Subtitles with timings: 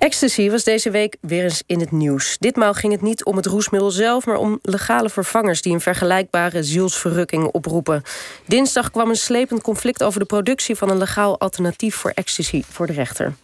[0.00, 2.36] Ecstasy was deze week weer eens in het nieuws.
[2.38, 6.62] Ditmaal ging het niet om het roesmiddel zelf, maar om legale vervangers die een vergelijkbare
[6.62, 8.02] zielsverrukking oproepen.
[8.46, 12.86] Dinsdag kwam een slepend conflict over de productie van een legaal alternatief voor ecstasy voor
[12.86, 13.34] de rechter.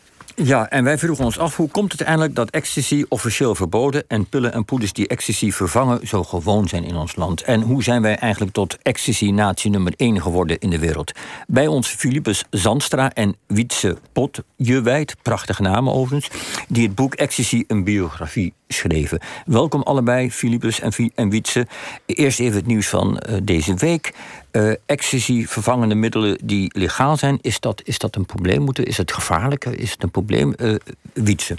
[0.45, 4.27] Ja, en wij vroegen ons af hoe komt het eigenlijk dat ecstasy officieel verboden en
[4.27, 7.43] pillen en poeders die ecstasy vervangen zo gewoon zijn in ons land?
[7.43, 11.13] En hoe zijn wij eigenlijk tot ecstasy-natie nummer 1 geworden in de wereld?
[11.47, 16.31] Bij ons Philippus Zandstra en Wietse Potjewijd, prachtige namen overigens,
[16.69, 19.21] die het boek Ecstasy een biografie schreven.
[19.47, 21.67] Welkom allebei, Philippus en, en Wietse.
[22.07, 24.15] Eerst even het nieuws van uh, deze week.
[24.57, 28.63] Uh, vervangende middelen die legaal zijn, is dat, is dat een probleem?
[28.63, 29.65] Moeten, is het gevaarlijk?
[29.65, 30.55] Is het een probleem?
[30.59, 30.75] Uh,
[31.13, 31.57] Wietse.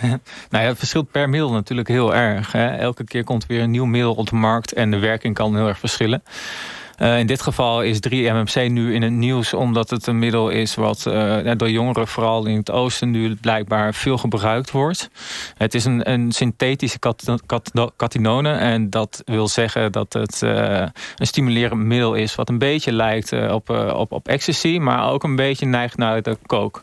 [0.00, 0.18] Nou
[0.50, 2.52] ja, het verschilt per middel natuurlijk heel erg.
[2.52, 2.76] Hè.
[2.76, 5.68] Elke keer komt weer een nieuw middel op de markt en de werking kan heel
[5.68, 6.22] erg verschillen.
[6.98, 9.54] Uh, in dit geval is 3-MMC nu in het nieuws...
[9.54, 12.08] omdat het een middel is wat uh, door jongeren...
[12.08, 15.10] vooral in het oosten nu blijkbaar veel gebruikt wordt.
[15.56, 16.98] Het is een, een synthetische
[17.96, 18.52] catinone...
[18.52, 22.34] en dat wil zeggen dat het uh, een stimulerend middel is...
[22.34, 24.78] wat een beetje lijkt op, op, op ecstasy...
[24.78, 26.80] maar ook een beetje neigt naar de coke.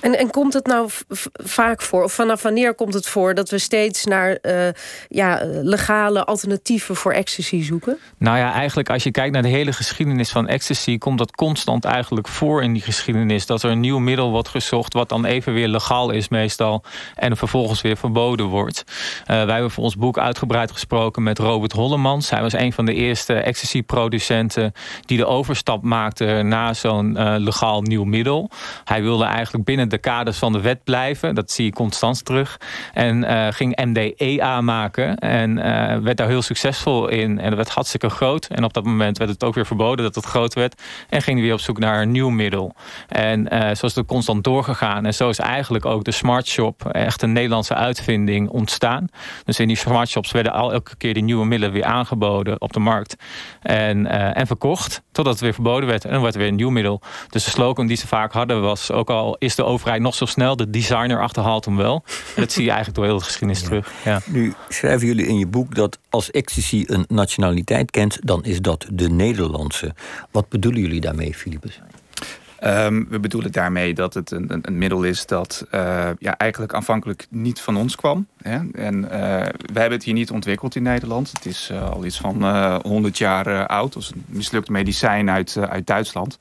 [0.00, 0.90] En, en komt het nou
[1.32, 3.34] vaak voor, of vanaf wanneer komt het voor...
[3.34, 4.68] dat we steeds naar uh,
[5.08, 7.98] ja, legale alternatieven voor ecstasy zoeken?
[8.18, 10.98] Nou ja, eigenlijk als je kijkt naar de hele geschiedenis van ecstasy...
[10.98, 13.46] komt dat constant eigenlijk voor in die geschiedenis.
[13.46, 14.92] Dat er een nieuw middel wordt gezocht...
[14.92, 16.84] wat dan even weer legaal is meestal...
[17.14, 18.84] en vervolgens weer verboden wordt.
[18.86, 22.30] Uh, wij hebben voor ons boek uitgebreid gesproken met Robert Hollemans.
[22.30, 24.72] Hij was een van de eerste ecstasy-producenten...
[25.04, 28.50] die de overstap maakte naar zo'n uh, legaal nieuw middel.
[28.84, 31.34] Hij wilde eigenlijk binnen de kaders van de wet blijven.
[31.34, 32.60] Dat zie je constant terug.
[32.92, 35.16] En uh, ging MDEA maken.
[35.16, 37.38] En uh, werd daar heel succesvol in.
[37.38, 38.46] En dat werd hartstikke groot.
[38.46, 40.82] En op dat moment werd het ook weer verboden dat het groot werd.
[41.08, 42.74] En ging weer op zoek naar een nieuw middel.
[43.08, 45.06] En uh, zo is het constant doorgegaan.
[45.06, 49.06] En zo is eigenlijk ook de Smart Shop echt een Nederlandse uitvinding ontstaan.
[49.44, 52.72] Dus in die Smart Shops werden al elke keer die nieuwe middelen weer aangeboden op
[52.72, 53.16] de markt.
[53.62, 55.02] En, en verkocht.
[55.12, 56.04] Totdat het weer verboden werd.
[56.04, 57.00] En dan werd er weer een nieuw middel.
[57.28, 60.26] Dus de slogan die ze vaak hadden was ook al is de overheid nog zo
[60.26, 60.56] snel.
[60.56, 62.04] De designer achterhaalt hem wel.
[62.36, 63.92] dat zie je eigenlijk door heel de geschiedenis terug.
[64.04, 64.20] Ja.
[64.26, 68.18] Nu schrijven jullie in je boek dat als ecstasy een nationaliteit kent...
[68.22, 69.94] dan is dat de Nederlandse.
[70.30, 71.80] Wat bedoelen jullie daarmee, Philippus?
[72.64, 76.74] Um, we bedoelen daarmee dat het een, een, een middel is dat uh, ja, eigenlijk
[76.74, 78.26] aanvankelijk niet van ons kwam.
[78.42, 78.58] Hè?
[78.72, 81.30] En uh, wij hebben het hier niet ontwikkeld in Nederland.
[81.32, 82.44] Het is uh, al iets van
[82.82, 83.92] 100 jaar oud.
[83.92, 86.38] Dat is een mislukt medicijn uit, uit Duitsland.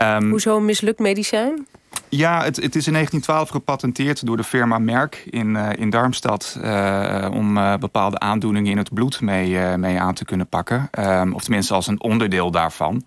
[0.00, 1.66] Um, Hoezo een mislukt medicijn?
[2.08, 6.58] Ja, het, het, is in 1912 gepatenteerd door de firma Merck in, uh, in Darmstad...
[6.62, 10.88] Uh, om uh, bepaalde aandoeningen in het bloed mee, mee aan te kunnen pakken.
[10.98, 12.94] Um, of tenminste als een onderdeel daarvan.
[12.94, 13.04] En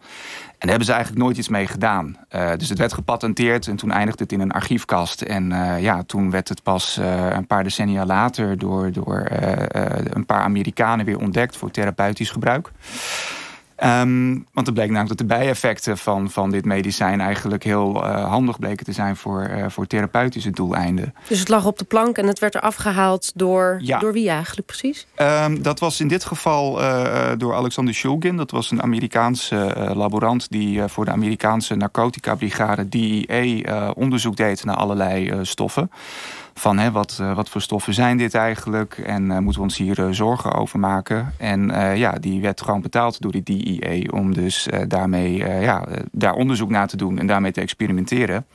[0.59, 2.17] daar hebben ze eigenlijk nooit iets mee gedaan.
[2.57, 5.21] dus het werd gepatenteerd en toen eindigde het in een archiefkast.
[5.21, 5.49] En
[5.79, 6.99] ja, toen werd het pas
[7.31, 8.57] een paar decennia later...
[8.57, 9.27] door, door
[10.13, 12.71] een paar Amerikanen weer ontdekt voor therapeutisch gebruik.
[13.83, 18.29] Um, want het bleek namelijk dat de bijeffecten van, van dit medicijn eigenlijk heel uh,
[18.29, 21.13] handig bleken te zijn voor, uh, voor therapeutische doeleinden.
[21.27, 23.99] Dus het lag op de plank en het werd er afgehaald door, ja.
[23.99, 25.07] door wie eigenlijk precies?
[25.17, 28.37] Um, dat was in dit geval uh, door Alexander Shulgin.
[28.37, 34.75] Dat was een Amerikaanse laborant die voor de Amerikaanse narcotica brigade DEA onderzoek deed naar
[34.75, 35.89] allerlei stoffen
[36.59, 39.77] van hè, wat, uh, wat voor stoffen zijn dit eigenlijk en uh, moeten we ons
[39.77, 41.33] hier uh, zorgen over maken.
[41.37, 46.69] En ja, die werd gewoon betaald door de DEA om dus daarmee ja, daar onderzoek
[46.69, 48.45] naar te doen en daarmee te experimenteren.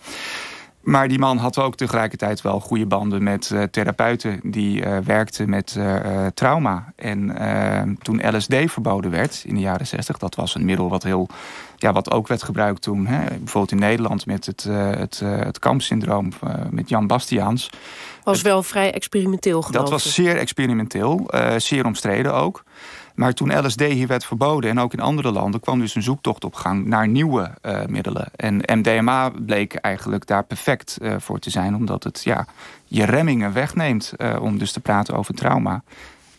[0.83, 5.51] Maar die man had ook tegelijkertijd wel goede banden met uh, therapeuten die uh, werkten
[5.51, 6.93] met uh, trauma.
[6.97, 11.29] En toen LSD verboden werd in de jaren 60, dat was een middel wat, heel,
[11.77, 13.07] ja, wat ook werd gebruikt toen.
[13.07, 16.33] Hè, bijvoorbeeld in Nederland met het, het, het kampsyndroom
[16.71, 17.71] met Jan Bastiaans.
[18.25, 22.65] Was wel vrij experimenteel geloof Dat was zeer experimenteel, zeer omstreden ook.
[23.15, 25.61] Maar toen LSD hier werd verboden en ook in andere landen...
[25.61, 28.29] kwam dus een zoektocht op gang naar nieuwe uh, middelen.
[28.37, 31.75] En MDMA bleek eigenlijk daar perfect uh, voor te zijn...
[31.75, 32.47] omdat het ja,
[32.85, 35.83] je remmingen wegneemt uh, om dus te praten over trauma.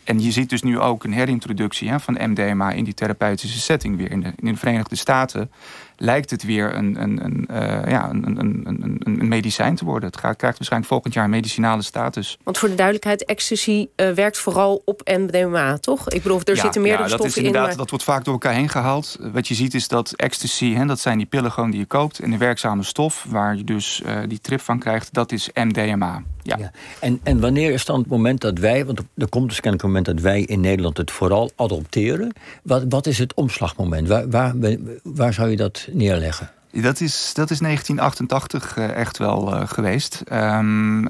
[0.04, 2.70] En je ziet dus nu ook een herintroductie hè, van MDMA...
[2.70, 5.50] in die therapeutische setting weer in de, in de Verenigde Staten
[5.96, 7.56] lijkt het weer een, een, een, uh,
[7.86, 10.08] ja, een, een, een, een, medicijn te worden.
[10.08, 12.38] Het gaat, krijgt waarschijnlijk volgend jaar een medicinale status.
[12.42, 16.08] Want voor de duidelijkheid, ecstasy uh, werkt vooral op MDMA, toch?
[16.08, 17.76] Ik bedoel, er ja, zitten meerdere ja, dat stoffen is inderdaad, in.
[17.76, 19.18] Dat wordt vaak door elkaar heen gehaald.
[19.32, 22.18] Wat je ziet is dat ecstasy, hè, dat zijn die pillen gewoon die je koopt...
[22.18, 26.22] en de werkzame stof waar je dus uh, die trip van krijgt, dat is MDMA.
[26.44, 26.56] Ja.
[26.58, 26.70] ja.
[27.00, 29.88] En, en wanneer is dan het moment dat wij, want er komt dus kennelijk een
[29.88, 32.32] moment dat wij in Nederland het vooral adopteren.
[32.62, 34.08] Wat, wat is het omslagmoment?
[34.08, 34.54] Waar, waar,
[35.02, 36.50] waar zou je dat neerleggen?
[36.82, 40.22] Dat is, dat is 1988 uh, echt wel uh, geweest.
[40.32, 41.08] Um, uh,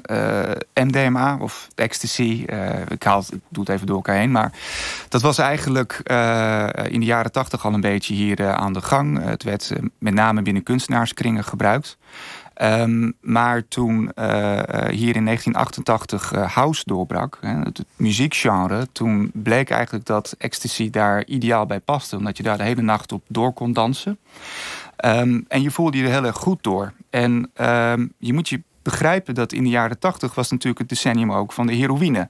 [0.73, 2.45] MDMA of ecstasy,
[2.87, 4.31] ik, haal ik doe het even door elkaar heen.
[4.31, 4.51] Maar
[5.09, 6.01] dat was eigenlijk
[6.89, 9.23] in de jaren 80 al een beetje hier aan de gang.
[9.23, 11.97] het werd met name binnen kunstenaarskringen gebruikt.
[12.61, 14.11] Um, maar toen
[14.89, 18.87] hier in 1988 house doorbrak, hè, het, muziekgenre...
[18.91, 22.17] toen bleek eigenlijk dat ecstasy daar ideaal bij paste.
[22.17, 24.17] Omdat je daar de hele nacht op door kon dansen.
[25.05, 26.93] Um, en je voelde je er heel erg goed door.
[27.09, 31.31] En um, je moet je begrijpen dat in de jaren tachtig was natuurlijk het decennium
[31.31, 32.29] ook van de heroïne.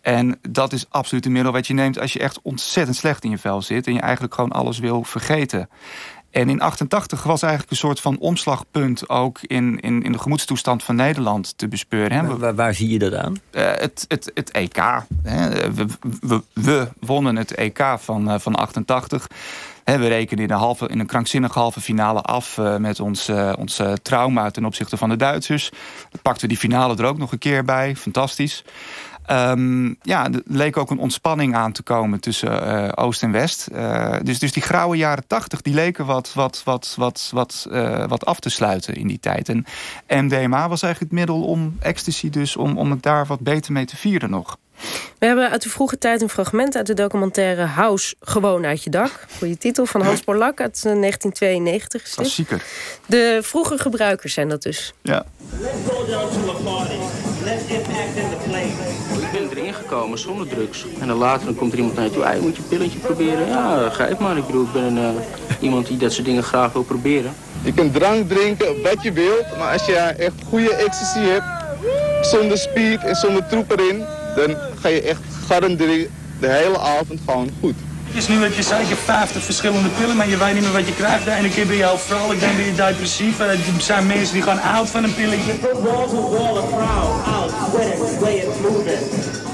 [0.00, 3.30] En dat is absoluut een middel wat je neemt als je echt ontzettend slecht in
[3.30, 5.68] je vel zit en je eigenlijk gewoon alles wil vergeten.
[6.36, 10.82] En in 88 was eigenlijk een soort van omslagpunt ook in, in, in de gemoedstoestand
[10.82, 12.26] van Nederland te bespeuren.
[12.26, 12.36] Hè.
[12.36, 13.32] Waar, waar, zie je dat aan?
[13.52, 14.76] Uh, het, het, het EK.
[15.22, 15.72] Hè.
[15.72, 15.86] We,
[16.20, 19.26] we, we, wonnen het EK van, uh, van 88
[19.94, 23.28] we rekenen in een, halve, in een krankzinnige halve finale af uh, met ons,
[23.58, 25.70] ons uh, trauma ten opzichte van de Duitsers.
[26.10, 27.96] Dan pakten we die finale er ook nog een keer bij.
[27.96, 28.64] Fantastisch.
[29.30, 33.68] Um, ja, er leek ook een ontspanning aan te komen tussen Oost en West.
[34.22, 37.66] dus, dus die grauwe jaren tachtig, die leken wat, wat, wat, wat, wat,
[38.08, 39.48] wat af te sluiten in die tijd.
[39.48, 39.64] En
[40.08, 43.84] MDMA was eigenlijk het middel om ecstasy dus, om, om het daar wat beter mee
[43.84, 44.56] te vieren nog.
[45.18, 48.90] We hebben uit de vroege tijd een fragment uit de documentaire House Gewoon uit je
[48.90, 49.26] dak.
[49.38, 52.04] Goede titel van Hans Borlak uit 1992.
[52.04, 52.62] Is Klassieker.
[53.06, 54.92] De vroege gebruikers zijn dat dus.
[55.02, 55.24] Ja.
[59.20, 60.86] Ik ben erin gekomen zonder drugs.
[61.00, 62.22] En dan later dan komt er iemand naar je toe.
[62.22, 63.46] Hey, moet je pilletje proberen?
[63.46, 64.36] Ja, geef maar.
[64.36, 65.20] Ik bedoel, ik ben een, uh,
[65.60, 67.34] iemand die dat soort dingen graag wil proberen.
[67.64, 69.56] Je kunt drank drinken wat je wilt.
[69.58, 71.44] Maar als je echt goede ecstasy hebt,
[72.20, 74.04] zonder speed en zonder troep erin
[74.36, 76.06] dan ga je echt garanderen
[76.40, 77.74] de hele avond gewoon goed.
[78.06, 80.62] Het is nu wat je zei, je hebt 50 verschillende pillen, maar je weet niet
[80.62, 81.24] meer wat je krijgt.
[81.24, 83.40] De ene keer ben je heel vrolijk, dan ben je depressief.
[83.40, 85.52] Er zijn mensen die gaan oud van een pilletje.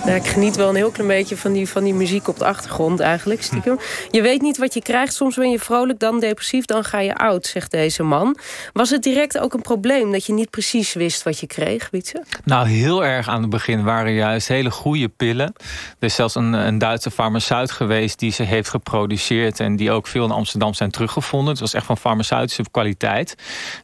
[0.07, 2.45] Ja, ik geniet wel een heel klein beetje van die, van die muziek op de
[2.45, 3.79] achtergrond eigenlijk, stiekem.
[4.11, 5.15] Je weet niet wat je krijgt.
[5.15, 8.37] Soms ben je vrolijk, dan depressief, dan ga je oud, zegt deze man.
[8.73, 12.25] Was het direct ook een probleem dat je niet precies wist wat je kreeg, Wietse?
[12.45, 15.53] Nou, heel erg aan het begin waren juist hele goede pillen.
[15.99, 19.61] Er is zelfs een, een Duitse farmaceut geweest die ze heeft geproduceerd...
[19.61, 21.51] en die ook veel in Amsterdam zijn teruggevonden.
[21.51, 23.35] Het was echt van farmaceutische kwaliteit.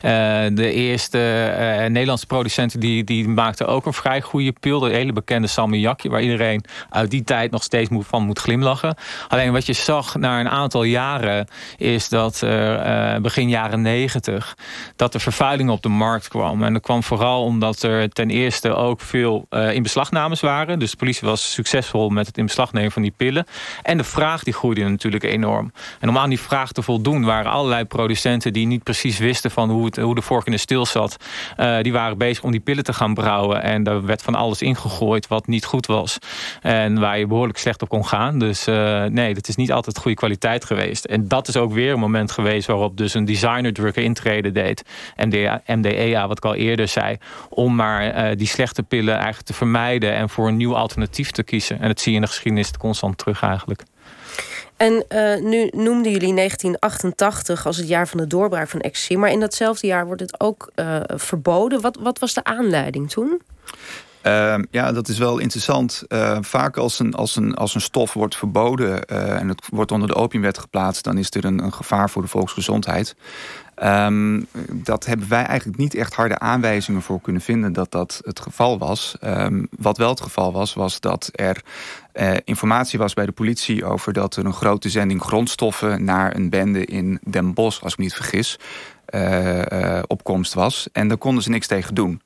[0.05, 0.11] Uh,
[0.53, 4.81] de eerste uh, Nederlandse producenten die, die maakten ook een vrij goede pil.
[4.81, 8.97] De hele bekende salmiakje waar iedereen uit die tijd nog steeds van moet glimlachen.
[9.29, 14.57] Alleen wat je zag na een aantal jaren is dat uh, begin jaren negentig
[14.97, 16.63] dat er vervuiling op de markt kwam.
[16.63, 20.79] En dat kwam vooral omdat er ten eerste ook veel uh, inbeslagnames waren.
[20.79, 23.47] Dus de politie was succesvol met het inbeslagnemen van die pillen.
[23.83, 25.73] En de vraag die groeide natuurlijk enorm.
[26.01, 29.71] En om aan die vraag te voldoen waren allerlei producenten die niet precies wisten van
[29.71, 31.17] hoe, het, hoe de vork in de stil zat.
[31.83, 33.63] Die waren bezig om die pillen te gaan brouwen.
[33.63, 35.98] En daar werd van alles ingegooid wat niet goed was.
[36.63, 38.39] En waar je behoorlijk slecht op kon gaan.
[38.39, 41.05] Dus uh, nee, dat is niet altijd goede kwaliteit geweest.
[41.05, 44.83] En dat is ook weer een moment geweest waarop dus een designer drukker intreden deed.
[45.17, 47.17] MDA, MDEA, wat ik al eerder zei.
[47.49, 50.13] Om maar uh, die slechte pillen eigenlijk te vermijden.
[50.13, 51.81] En voor een nieuw alternatief te kiezen.
[51.81, 53.83] En dat zie je in de geschiedenis constant terug eigenlijk.
[54.77, 59.15] En uh, nu noemden jullie 1988 als het jaar van de doorbraak van ecstasy.
[59.15, 60.73] Maar in datzelfde jaar wordt het ook
[61.07, 61.81] verboden.
[61.81, 63.41] Wat, wat was de aanleiding toen?
[64.27, 66.05] Uh, ja, dat is wel interessant.
[66.09, 69.93] Uh, vaak als een, als, een, als een stof wordt verboden uh, en het wordt
[69.93, 73.17] onder de opiumwet geplaatst, dan is er een, gevaar voor de volksgezondheid.
[73.85, 78.41] Um, dat hebben wij eigenlijk niet echt harde aanwijzingen voor kunnen vinden dat dat het
[78.41, 79.17] geval was.
[79.79, 81.63] Wat wel het geval was, was dat er
[82.15, 86.51] uh, informatie was bij de politie over dat er een grote zending grondstoffen naar een
[86.51, 88.59] bende in Den Bosch, als ik me niet vergis,
[90.07, 90.89] opkomst was.
[90.93, 92.23] En daar konden ze niks tegen doen.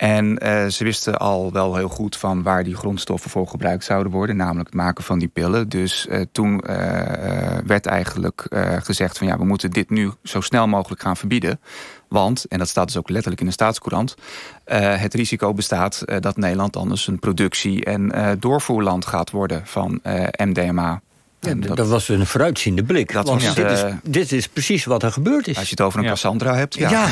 [0.00, 4.12] En uh, ze wisten al wel heel goed van waar die grondstoffen voor gebruikt zouden
[4.12, 4.36] worden.
[4.36, 5.68] Namelijk het maken van die pillen.
[5.68, 6.76] Dus uh, toen uh,
[7.66, 8.46] werd eigenlijk
[8.82, 11.60] gezegd van ja, we moeten dit nu zo snel mogelijk gaan verbieden.
[12.08, 14.16] Want, en dat staat dus ook letterlijk in de staatscourant...
[14.64, 20.00] het risico bestaat dat Nederland anders een productie- en doorvoerland gaat worden van
[20.36, 21.00] MDMA.
[21.40, 23.12] Ja, dat, dat, was een vooruitziende blik.
[23.12, 25.56] Dat was, dit, is, dit, is, precies wat er gebeurd is.
[25.56, 26.10] Als je het over een ja.
[26.10, 26.74] Cassandra hebt.
[26.74, 27.08] Ja, ja.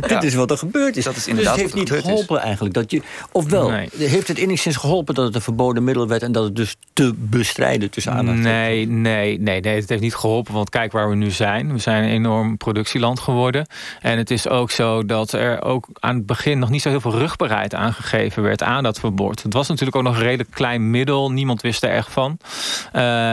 [0.08, 1.04] dit is wat er gebeurd is.
[1.04, 2.42] Dat is inderdaad dus het heeft niet geholpen is.
[2.42, 2.74] eigenlijk.
[2.74, 3.88] Dat je, ofwel, nee.
[3.96, 6.22] heeft het enigszins geholpen dat het een verboden middel werd...
[6.22, 8.64] en dat het dus te bestrijden tussen aanhalingstekens?
[8.64, 10.54] Nee, nee, nee, nee, het heeft niet geholpen.
[10.54, 11.72] Want kijk waar we nu zijn.
[11.72, 13.66] We zijn een enorm productieland geworden.
[14.00, 16.58] En het is ook zo dat er ook aan het begin...
[16.58, 19.42] nog niet zo heel veel rugbaarheid aangegeven werd aan dat verbod.
[19.42, 21.32] Het was natuurlijk ook nog een redelijk klein middel.
[21.32, 22.38] Niemand wist er echt van.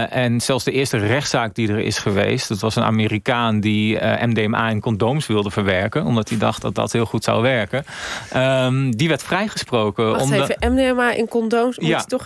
[0.09, 2.47] En zelfs de eerste rechtszaak die er is geweest...
[2.47, 6.05] dat was een Amerikaan die MDMA in condooms wilde verwerken...
[6.05, 7.85] omdat hij dacht dat dat heel goed zou werken.
[8.31, 10.09] Ehm, die werd vrijgesproken.
[10.09, 10.49] Wacht omdat...
[10.49, 11.77] even, MDMA in condooms?
[11.79, 12.03] Ja.
[12.03, 12.25] Toch,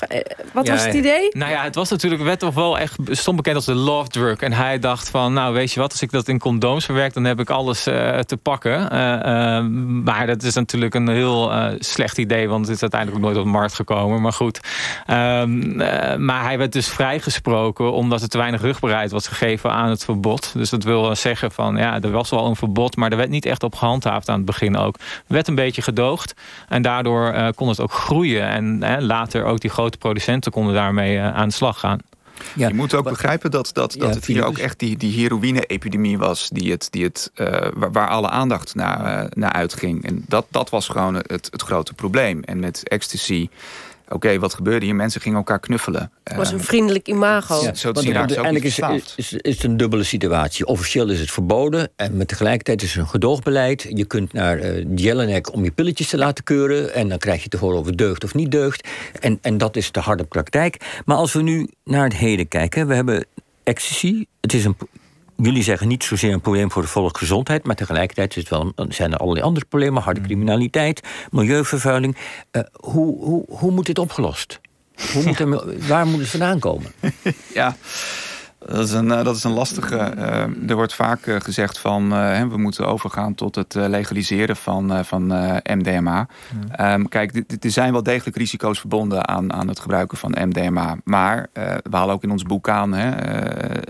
[0.53, 1.29] wat was het idee?
[1.31, 4.39] Nou ja, het was natuurlijk werd toch wel echt stond bekend als de love drug.
[4.39, 7.13] En hij dacht van, nou weet je wat, als ik dat in condooms verwerk...
[7.13, 8.87] dan heb ik alles te pakken.
[10.03, 12.49] maar dat is natuurlijk een heel slecht idee...
[12.49, 14.21] want het is uiteindelijk ook nooit op de markt gekomen.
[14.21, 14.59] Maar goed.
[15.07, 15.75] Um,
[16.25, 17.28] maar hij werd dus vrijgesproken
[17.77, 20.53] omdat er te weinig rugbereid was gegeven aan het verbod.
[20.53, 23.45] Dus dat wil zeggen van ja, er was wel een verbod, maar er werd niet
[23.45, 24.95] echt op gehandhaafd aan het begin ook.
[24.97, 26.33] Er werd een beetje gedoogd
[26.67, 28.47] en daardoor uh, kon het ook groeien.
[28.47, 31.99] En uh, later ook die grote producenten konden daarmee uh, aan de slag gaan.
[32.53, 32.67] Ja.
[32.67, 36.49] Je moet ook begrijpen dat, dat, dat het hier ook echt die, die heroïne-epidemie was...
[36.49, 40.05] Die het, die het, uh, waar, waar, alle aandacht naar, uh, naar uitging.
[40.05, 42.43] En dat, dat was gewoon het, het grote probleem.
[42.43, 43.49] En met ecstasy
[44.09, 44.95] oké, wat gebeurde hier?
[44.95, 46.11] Mensen gingen elkaar knuffelen.
[46.23, 47.61] Het was een vriendelijk imago.
[47.61, 48.79] Ja, zo te zien uiteindelijk is,
[49.15, 50.65] is, is, het een dubbele situatie.
[50.65, 53.85] Officieel is het verboden en met tegelijkertijd is er een gedoogbeleid.
[53.89, 56.93] Je kunt naar uh, Jelinek om je pilletjes te laten keuren...
[56.93, 58.87] en dan krijg je te horen of het deugt of niet deugt.
[59.19, 61.01] En, en dat is de harde praktijk.
[61.05, 62.87] Maar als we nu naar het heden kijken...
[62.87, 63.25] we hebben
[63.63, 64.77] ecstasy, het is een
[65.45, 69.11] jullie zeggen niet zozeer een probleem voor de volksgezondheid, maar tegelijkertijd is het wel, zijn
[69.13, 70.25] er allerlei andere problemen, harde mm.
[70.25, 72.17] criminaliteit, milieuvervuiling.
[72.51, 74.59] Uh, hoe, hoe, hoe moet dit opgelost?
[75.13, 76.91] Hoe moet er, waar moet het vandaan komen?
[77.53, 77.75] ja.
[78.59, 80.13] Dat is een, eh, dat is een lastige.
[80.17, 82.09] Uh, er wordt vaak uh, gezegd van
[82.49, 85.25] we moeten overgaan tot het legaliseren van, van
[85.63, 86.27] MDMA.
[86.77, 86.93] Ja.
[86.93, 90.97] Um, kijk, er zijn wel degelijk risico's verbonden aan, aan het gebruiken van MDMA.
[91.03, 92.93] Maar we halen ook in ons boek aan.
[92.93, 93.09] Hè,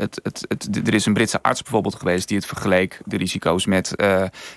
[0.01, 3.65] het, het, het, er is een Britse arts bijvoorbeeld geweest die het vergeleek, de risico's
[3.65, 3.93] met,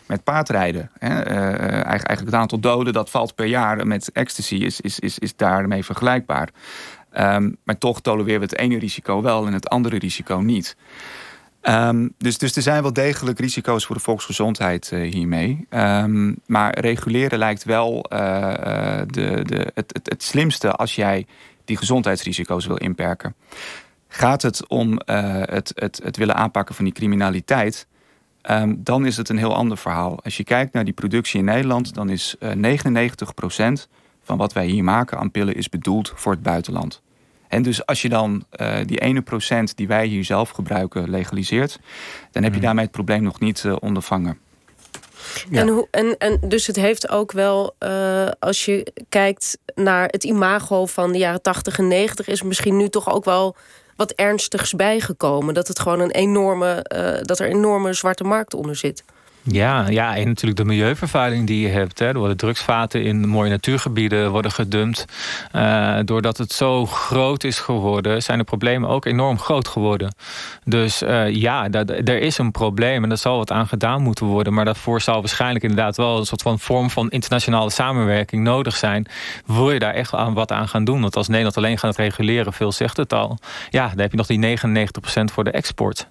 [0.07, 0.91] met paardrijden.
[0.99, 1.09] Hè.
[1.09, 5.37] eigenlijk, eigenlijk het aantal doden dat valt per jaar met ecstasy is, is, is, is
[5.37, 6.49] daarmee vergelijkbaar.
[7.19, 10.77] Um, maar toch tolereren we het ene risico wel en het andere risico niet.
[11.63, 15.67] Um, dus, dus er zijn wel degelijk risico's voor de volksgezondheid uh, hiermee.
[15.71, 18.19] Um, maar reguleren lijkt wel uh,
[19.07, 21.27] de, de, het, het, het, slimste als jij
[21.65, 23.35] die gezondheidsrisico's wil inperken.
[24.09, 27.87] Gaat het om het, het, het willen aanpakken van die criminaliteit,
[28.77, 30.23] dan is het een heel ander verhaal.
[30.23, 33.89] Als je kijkt naar die productie in Nederland, dan is 99 procent
[34.23, 37.02] van wat wij hier maken aan pillen is bedoeld voor het buitenland.
[37.53, 41.79] En dus als je dan uh, die ene procent die wij hier zelf gebruiken legaliseert,
[42.31, 42.67] dan heb je mhm.
[42.67, 44.39] daarmee het probleem nog niet uh, ondervangen.
[45.51, 45.61] Ja.
[45.61, 50.25] En, hoe, en, en dus het heeft ook wel, uh, als je kijkt naar het
[50.25, 53.57] imago van de jaren 80 en 90, is misschien nu toch ook wel
[53.97, 55.55] wat ernstigs bijgekomen.
[55.55, 56.87] Dat het gewoon een enorme,
[57.23, 59.05] dat er een enorme zwarte markt onder zit.
[59.45, 61.99] Ja, ja, en natuurlijk de milieuvervuiling die je hebt.
[61.99, 62.29] Hè.
[62.29, 65.05] Er drugsvaten in mooie natuurgebieden worden gedumpt.
[65.57, 70.15] Uh, doordat het zo groot is geworden, zijn de problemen ook enorm groot geworden.
[70.65, 74.55] Dus uh, ja, er is een probleem en er zal wat aan gedaan moeten worden.
[74.55, 79.07] Maar daarvoor zal waarschijnlijk inderdaad wel een soort van vorm van internationale samenwerking nodig zijn.
[79.47, 81.01] Wil je daar echt aan wat aan gaan doen?
[81.01, 83.39] Want als Nederland alleen gaat reguleren, veel zegt het al.
[83.71, 86.07] Ja, dan heb je nog die 99% voor de export.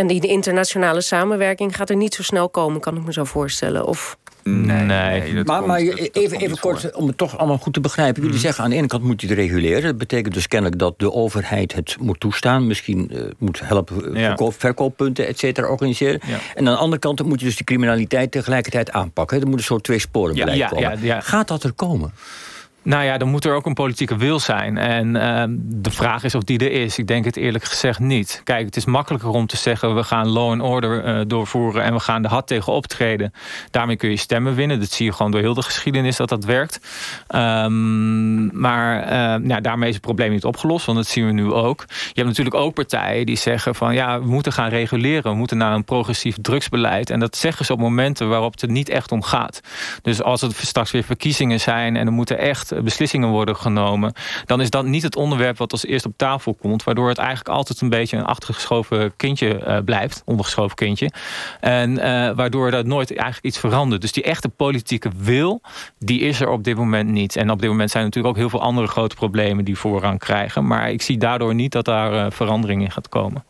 [0.00, 3.24] En die de internationale samenwerking gaat er niet zo snel komen, kan ik me zo
[3.24, 3.86] voorstellen.
[3.86, 4.16] Of...
[4.42, 5.44] Nee, nee.
[5.44, 8.22] maar, maar even, even kort, om het toch allemaal goed te begrijpen.
[8.22, 8.44] Jullie mhm.
[8.44, 9.82] zeggen aan de ene kant moet je het reguleren.
[9.82, 12.66] Dat betekent dus kennelijk dat de overheid het moet toestaan.
[12.66, 14.26] Misschien uh, moet helpen ja.
[14.26, 16.20] verkoop, verkooppunten, et cetera, organiseren.
[16.26, 16.38] Ja.
[16.54, 19.40] En aan de andere kant moet je dus de criminaliteit tegelijkertijd aanpakken.
[19.40, 21.22] Er moet een soort twee sporen beleid ja, komen.
[21.22, 22.12] Gaat dat er komen?
[22.82, 24.78] Nou ja, dan moet er ook een politieke wil zijn.
[24.78, 26.98] En uh, de vraag is of die er is.
[26.98, 28.40] Ik denk het eerlijk gezegd niet.
[28.44, 29.94] Kijk, het is makkelijker om te zeggen...
[29.94, 33.32] we gaan law and order uh, doorvoeren en we gaan de had tegen optreden.
[33.70, 34.80] Daarmee kun je stemmen winnen.
[34.80, 36.80] Dat zie je gewoon door heel de geschiedenis dat dat werkt.
[37.34, 39.08] Um, maar
[39.46, 40.86] ja, daarmee is het probleem niet opgelost.
[40.86, 41.84] Want dat zien we nu ook.
[41.88, 43.94] Je hebt natuurlijk ook partijen die zeggen van...
[43.94, 45.30] ja, we moeten gaan reguleren.
[45.30, 47.10] We moeten naar een progressief drugsbeleid.
[47.10, 49.60] En dat zeggen ze op momenten waarop het er niet echt om gaat.
[50.02, 51.96] Dus als het straks weer verkiezingen zijn...
[51.96, 54.12] en er moeten echt beslissingen worden genomen...
[54.44, 56.84] dan is dat niet het onderwerp wat als eerst op tafel komt...
[56.84, 60.22] waardoor het eigenlijk altijd een beetje een achtergeschoven kindje uh, blijft.
[60.24, 61.10] Ondergeschoven kindje.
[61.60, 64.00] En uh, waardoor dat nooit eigenlijk iets verandert.
[64.00, 65.60] Dus die echte politieke wil,
[65.98, 67.36] die is er op dit moment niet.
[67.36, 69.64] En op dit moment zijn natuurlijk ook heel veel andere grote problemen...
[69.64, 70.66] die voorrang krijgen.
[70.66, 73.44] Maar ik zie daardoor niet dat daar uh, verandering in gaat komen.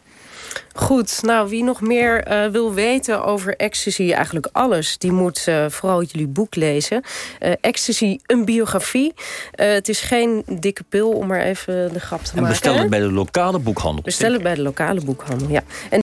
[0.74, 5.64] Goed, nou wie nog meer uh, wil weten over ecstasy, eigenlijk alles, die moet uh,
[5.68, 7.02] vooral jullie boek lezen.
[7.40, 9.14] Uh, ecstasy, een biografie.
[9.50, 12.50] het is geen dikke pil, om maar even de grap te en maken.
[12.50, 14.02] bestel het bij de lokale boekhandel.
[14.02, 15.62] Bestel het bij de lokale boekhandel, ja.
[15.90, 15.98] En